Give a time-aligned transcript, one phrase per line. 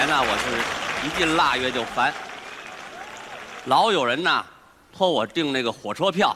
[0.00, 2.10] 年呢，我是一进腊月就烦，
[3.66, 4.46] 老有人呢
[4.90, 6.34] 托我订那个火车票。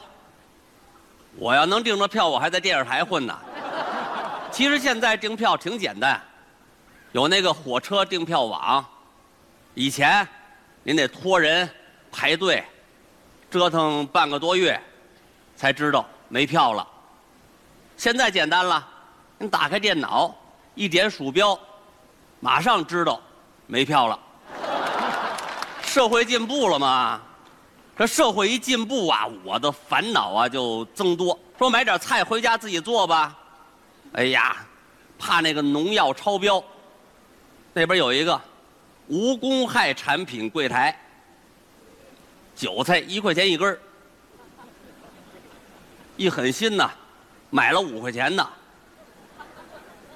[1.35, 3.35] 我要能订着票，我还在电视台混呢。
[4.51, 6.21] 其实现在订票挺简单，
[7.11, 8.85] 有那个火车订票网。
[9.73, 10.27] 以前
[10.83, 11.67] 您得托人
[12.11, 12.63] 排队，
[13.49, 14.79] 折腾半个多月，
[15.55, 16.87] 才知道没票了。
[17.97, 18.87] 现在简单了，
[19.39, 20.35] 你打开电脑，
[20.75, 21.59] 一点鼠标，
[22.39, 23.19] 马上知道
[23.67, 24.19] 没票了。
[25.83, 27.21] 社会进步了吗？
[27.97, 31.39] 这社会一进步啊，我的烦恼啊就增多。
[31.57, 33.33] 说买点菜回家自己做吧，
[34.11, 34.57] 哎呀，
[35.17, 36.61] 怕那个农药超标。
[37.71, 38.39] 那边有一个
[39.07, 40.99] 无公害产品柜台，
[42.53, 43.79] 韭菜一块钱一根儿，
[46.17, 46.91] 一狠心呐，
[47.49, 48.45] 买了五块钱的，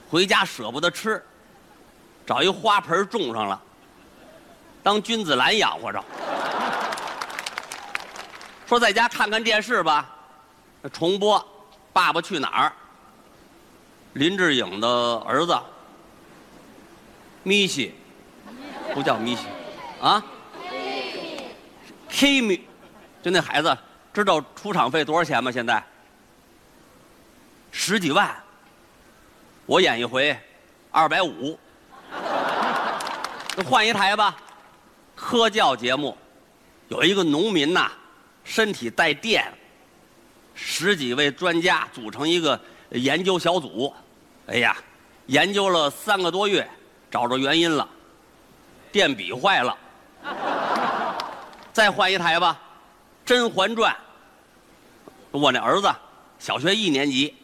[0.10, 1.26] 回家舍不得吃，
[2.30, 3.60] 找一花盆种上了，
[4.84, 6.00] 当君子兰养活着。
[8.68, 10.08] 说在家看看电视吧，
[10.94, 11.40] 重播
[11.92, 12.68] 《爸爸去哪儿》。
[14.14, 15.60] 林志颖的儿子，
[17.42, 17.96] 米西，
[18.94, 19.48] 不叫米西，
[20.00, 20.24] 啊
[22.12, 22.62] ，Kimi，
[23.24, 23.76] 就那孩子，
[24.14, 25.52] 知道出场费多少钱吗？
[25.52, 25.84] 现在
[27.72, 28.32] 十几万，
[29.66, 30.40] 我演一回，
[30.92, 31.58] 二百五，
[33.66, 34.36] 换一台吧。
[35.16, 36.18] 科教节目，
[36.88, 37.92] 有一个农民呐。
[38.42, 39.46] 身体带电，
[40.56, 43.94] 十几位专家组成一个研究小组，
[44.48, 44.76] 哎呀，
[45.28, 46.68] 研究了三个多月，
[47.12, 47.88] 找着原因了，
[48.92, 49.78] 电笔坏了，
[51.72, 52.60] 再换一台吧，
[53.28, 53.94] 《甄嬛传》。
[55.30, 55.94] 我那儿子
[56.40, 57.36] 小学一年级，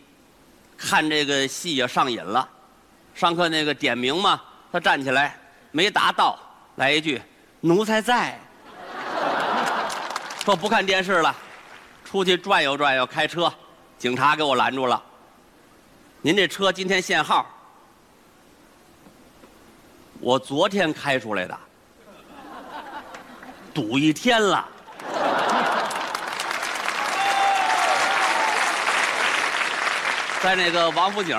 [0.76, 2.50] 看这个戏也上瘾了，
[3.14, 5.39] 上课那个点名嘛，他站起来
[5.76, 6.40] 没达到，
[6.78, 7.22] 来一句
[7.59, 8.40] “奴才在”。
[10.45, 11.36] 说不看电视了，
[12.05, 13.54] 出去转悠转悠，开车，
[13.98, 15.04] 警察给我拦住了。
[16.22, 17.45] 您这车今天限号，
[20.22, 21.60] 我昨天开出来的，
[23.73, 24.66] 堵一天了。
[30.42, 31.38] 在那个王府井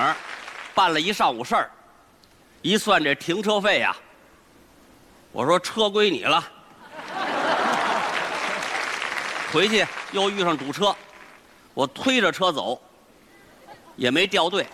[0.74, 1.70] 办了一上午事儿，
[2.60, 3.96] 一算这停车费呀，
[5.36, 6.42] 我说车归你了。
[9.52, 10.96] 回去又遇上堵车，
[11.74, 12.80] 我推着车走，
[13.96, 14.66] 也没掉队。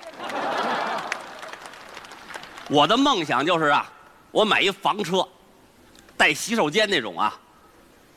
[2.68, 3.90] 我的梦想就是啊，
[4.30, 5.26] 我买一房车，
[6.16, 7.36] 带洗手间那种啊。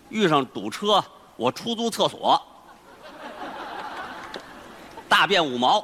[0.10, 1.04] 遇上堵车，
[1.38, 2.40] 我出租厕所，
[5.10, 5.84] 大便五毛，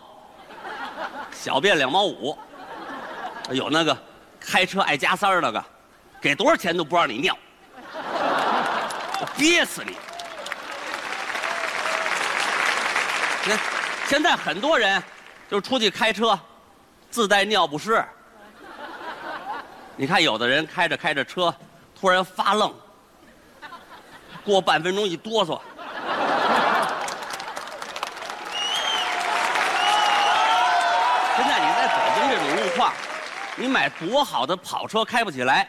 [1.31, 2.37] 小便两毛五。
[3.49, 3.97] 有那个
[4.39, 5.65] 开车爱加塞儿那个，
[6.21, 7.35] 给多少钱都不让你尿，
[9.35, 9.97] 憋死你！
[13.43, 13.59] 你看
[14.07, 15.01] 现在很多人
[15.49, 16.39] 就出去开车，
[17.09, 18.05] 自带尿不湿。
[19.95, 21.51] 你看，有的人开着开着车，
[21.99, 22.71] 突然发愣，
[24.45, 25.59] 过半分钟一哆嗦。
[31.35, 32.93] 现在你在北京这种路况，
[33.55, 35.67] 你买多好的跑车开不起来。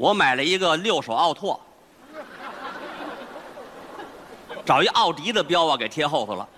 [0.00, 1.60] 我买了一个六手奥拓。
[4.64, 6.48] 找一奥迪的标啊，给贴后头了，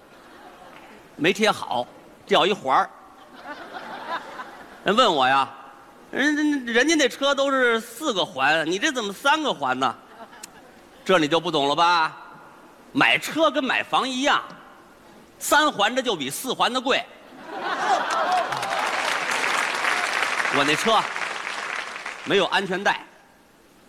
[1.16, 1.84] 没贴好，
[2.24, 2.88] 掉一环儿。
[4.84, 5.48] 人问我呀，
[6.12, 9.92] 人人家那车都是四个环，你这怎么三个环呢？
[11.04, 12.16] 这你就不懂了吧？
[12.92, 14.40] 买车跟买房一样，
[15.40, 17.04] 三环的就比四环的贵。
[20.54, 21.00] 我那车
[22.24, 23.00] 没有安全带，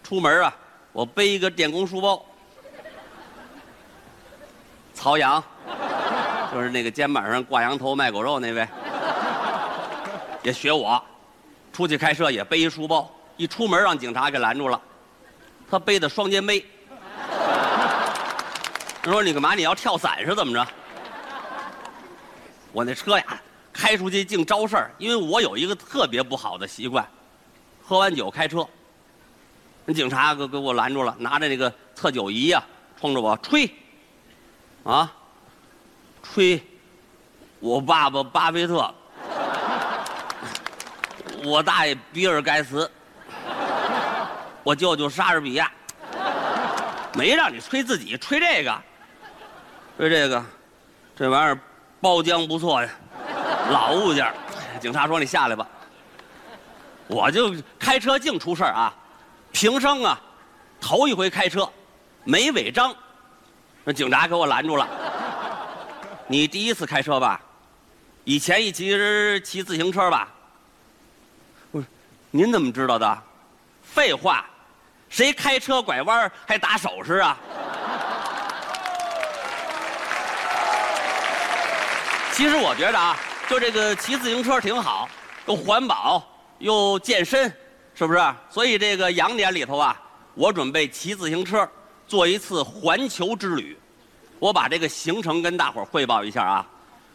[0.04, 0.54] 出门啊，
[0.92, 2.24] 我背一个电工书包。
[4.94, 5.44] 曹阳，
[6.54, 8.68] 就是那个肩膀上挂羊头卖狗肉那位，
[10.44, 11.04] 也学我，
[11.72, 14.80] 出去开车也背一书包，一出门让警察给拦住了，
[15.70, 16.64] 他背的双肩背。
[19.02, 19.56] 他说：“你干嘛？
[19.56, 20.66] 你要跳伞是怎么着？”
[22.72, 23.42] 我那车呀，
[23.74, 27.06] 开出去净招事儿，因为我有一个特别不好的习惯，
[27.82, 28.66] 喝完酒开车。
[29.86, 32.64] 那警察给给我拦住了，拿着那个测酒仪呀，
[33.00, 33.70] 冲着我吹。
[34.84, 35.10] 啊，
[36.22, 36.62] 吹！
[37.62, 38.94] 我爸爸巴菲特，
[41.46, 42.92] 我大爷比尔盖茨，
[44.62, 45.72] 我舅舅莎士比亚，
[47.14, 48.82] 没让你吹自己，吹这个，
[49.98, 50.44] 吹这个，
[51.16, 51.58] 这玩意儿
[52.02, 52.90] 包浆不错呀，
[53.70, 54.30] 老物件。
[54.82, 55.66] 警察说：“你下来吧。”
[57.08, 58.94] 我就开车净出事儿啊，
[59.54, 60.20] 平生啊，
[60.82, 61.72] 头一回开车，
[62.26, 62.94] 没违章，
[63.84, 64.86] 那警察给我拦住了。
[66.28, 67.40] 你第一次开车吧？
[68.24, 70.28] 以前一直骑自行车吧？
[71.72, 71.86] 不是，
[72.32, 73.22] 您怎么知道的？
[73.84, 74.44] 废话，
[75.08, 77.38] 谁开车拐弯还打手势啊？
[82.34, 83.16] 其实我觉得啊，
[83.48, 85.08] 就这个骑自行车挺好，
[85.46, 86.28] 又环保
[86.58, 87.56] 又健身，
[87.96, 88.20] 是不是？
[88.50, 90.00] 所以这个羊年里头啊，
[90.34, 91.68] 我准备骑自行车
[92.08, 93.78] 做一次环球之旅。
[94.40, 96.68] 我把这个行程跟大伙儿汇报一下啊。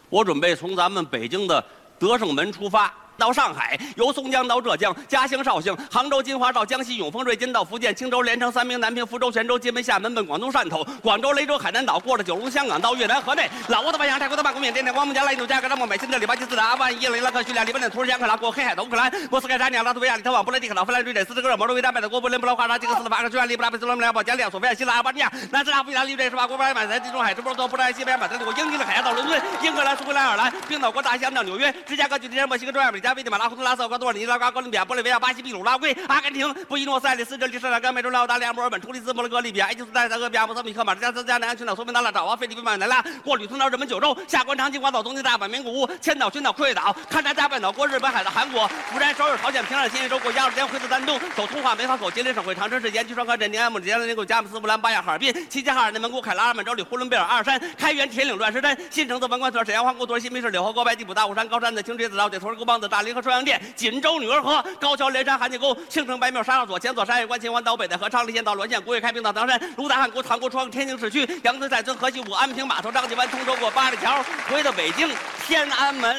[0.09, 1.63] 我准备从咱们北京的
[1.99, 2.93] 德胜门出发。
[3.19, 75.09] 到上海，由松江到浙江，嘉兴、绍兴、杭州、金华到江西永丰、瑞金到福建、青州、连城、三明、南平、福州、泉州、金门、厦门奔广东汕头、广州、雷州、海南岛，过了九龙、香港到越南河内，老挝的万象、泰国的曼谷、缅甸的光木、加拉印度、加格拉莫、美新的里巴基斯坦、阿富汗、伊朗、伊拉克、叙利亚、黎巴嫩、土耳其、安卡拉，过黑海的乌克兰、波斯盖沙尼亚、拉脱维亚、立陶宛、布雷迪克岛、芬兰、瑞典、斯德哥尔摩、挪威、丹麦的国布林、布拉华沙、吉克斯的法克、匈牙利、布拉佩斯、罗马尼亚、保加利亚、索菲亚、希腊、阿巴尼亚、南斯拉夫、意大利、瑞士、法国、巴尔马在地中海、直布罗陀、布莱西边、马德里、英吉利海峡到伦敦、英格兰、苏格兰、爱尔兰、冰岛国大西洋到纽约、芝加哥、旧金山、墨西哥、中亚美加、危地马拉、洪都拉斯、厄瓜多尔、尼加拉瓜、哥伦比亚、玻利维亚、巴西、秘鲁、拉圭、阿根廷、布宜诺斯艾利斯、智利、圣塔甘、美洲、澳大利亚、墨尔本、突尼斯、摩洛哥、利比亚、埃及斯坦、塞俄比亚、莫桑比克、马达加斯加、南安群岛、索马里岛、爪哇、菲律宾、马尼拉，过吕通到日本九州，下关长崎、广岛、东京、大阪、名古屋、千岛、群岛、库页岛，勘察加半岛，过日本海的韩国、釜山、首尔、朝鲜、平壤、新义州，过鸭绿江、回到丹东，走通化、梅河口、吉林省会长春市、延吉双河镇、宁安、木吉、宁古、佳木斯、乌兰、巴亚、哈尔滨、齐齐哈尔、内蒙古、凯拉、阿曼州里、呼伦贝尔、阿尔山、开原、铁岭、乱石山、新城子、文官村、沈阳皇姑屯、新民市、柳河沟、白地普、大雾山、高山的清水子、绕铁屯、沟帮子、大林河、双阳店、锦州、女儿河、高桥、连山、韩家沟、青城、白庙、沙上左、前左、山海关、秦皇岛、北戴河、昌黎县到滦县、古冶开平到唐山、卢达汉、古塘、古川、天津市区、杨村、寨村、河西武、安平码头、张家湾、通州过八里桥，回到北京
[75.45, 76.15] 天安门。